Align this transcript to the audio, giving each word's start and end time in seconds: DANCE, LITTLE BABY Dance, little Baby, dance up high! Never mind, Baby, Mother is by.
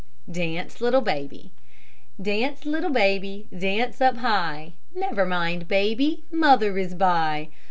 DANCE, 0.31 0.81
LITTLE 0.81 1.01
BABY 1.01 1.51
Dance, 2.19 2.65
little 2.65 2.89
Baby, 2.89 3.45
dance 3.55 4.01
up 4.01 4.17
high! 4.17 4.73
Never 4.95 5.27
mind, 5.27 5.67
Baby, 5.67 6.23
Mother 6.31 6.75
is 6.79 6.95
by. 6.95 7.49